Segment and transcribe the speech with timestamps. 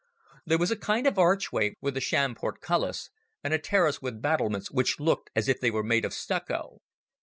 [0.47, 3.11] There was a kind of archway, with a sham portcullis,
[3.43, 6.79] and a terrace with battlements which looked as if they were made of stucco.